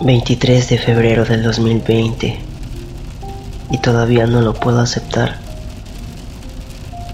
[0.00, 2.38] 23 de febrero del 2020
[3.70, 5.38] y todavía no lo puedo aceptar.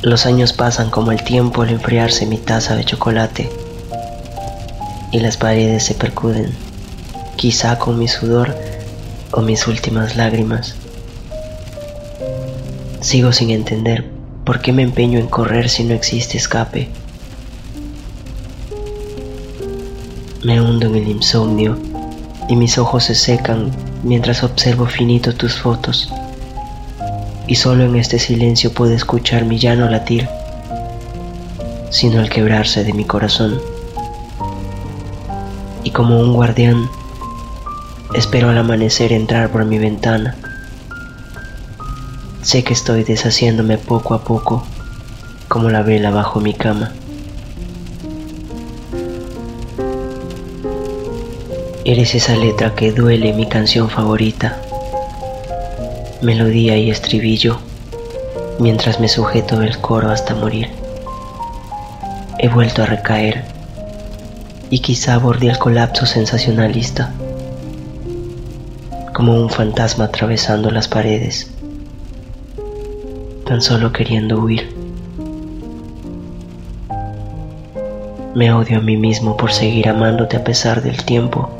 [0.00, 3.50] Los años pasan como el tiempo al enfriarse mi taza de chocolate
[5.10, 6.52] y las paredes se percuden,
[7.34, 8.54] quizá con mi sudor
[9.32, 10.76] o mis últimas lágrimas.
[13.00, 14.08] Sigo sin entender
[14.44, 16.88] por qué me empeño en correr si no existe escape.
[20.44, 21.87] Me hundo en el insomnio
[22.48, 23.70] y mis ojos se secan
[24.02, 26.12] mientras observo finito tus fotos.
[27.46, 30.28] Y solo en este silencio puedo escuchar mi llano latir,
[31.90, 33.60] sino el quebrarse de mi corazón.
[35.84, 36.88] Y como un guardián,
[38.14, 40.34] espero al amanecer entrar por mi ventana.
[42.42, 44.64] Sé que estoy deshaciéndome poco a poco,
[45.48, 46.92] como la vela bajo mi cama.
[51.88, 54.60] Eres esa letra que duele mi canción favorita,
[56.20, 57.60] melodía y estribillo,
[58.60, 60.68] mientras me sujeto el coro hasta morir.
[62.40, 63.42] He vuelto a recaer
[64.68, 67.14] y quizá abordé el colapso sensacionalista,
[69.14, 71.50] como un fantasma atravesando las paredes,
[73.46, 74.76] tan solo queriendo huir.
[78.34, 81.57] Me odio a mí mismo por seguir amándote a pesar del tiempo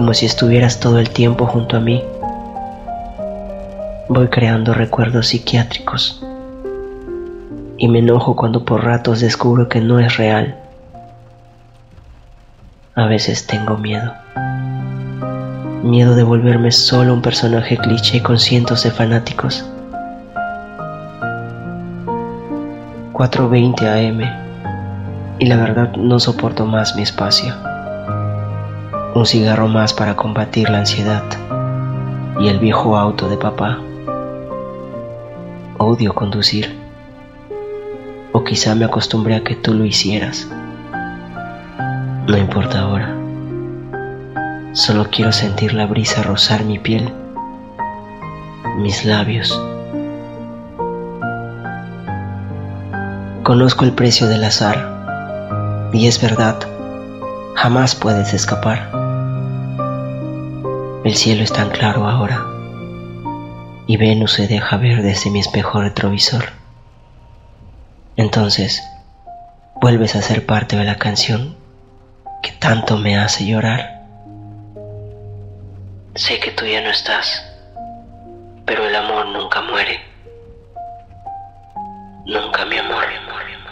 [0.00, 2.02] como si estuvieras todo el tiempo junto a mí.
[4.08, 6.24] Voy creando recuerdos psiquiátricos
[7.76, 10.56] y me enojo cuando por ratos descubro que no es real.
[12.94, 14.14] A veces tengo miedo.
[15.82, 19.66] Miedo de volverme solo un personaje cliché con cientos de fanáticos.
[23.12, 24.20] 4.20 am
[25.38, 27.54] y la verdad no soporto más mi espacio
[29.14, 31.24] un cigarro más para combatir la ansiedad
[32.38, 33.78] y el viejo auto de papá.
[35.78, 36.78] Odio conducir.
[38.32, 40.48] O quizá me acostumbré a que tú lo hicieras.
[42.28, 43.16] No importa ahora.
[44.72, 47.12] Solo quiero sentir la brisa rozar mi piel,
[48.78, 49.60] mis labios.
[53.42, 56.56] Conozco el precio del azar y es verdad,
[57.56, 58.99] jamás puedes escapar.
[61.02, 62.46] El cielo es tan claro ahora
[63.86, 66.44] y Venus se deja ver desde mi espejo retrovisor.
[68.16, 68.82] Entonces,
[69.80, 71.56] vuelves a ser parte de la canción
[72.42, 74.02] que tanto me hace llorar.
[76.14, 77.44] Sé que tú ya no estás,
[78.66, 80.00] pero el amor nunca muere.
[82.26, 83.69] Nunca mi amor, amor.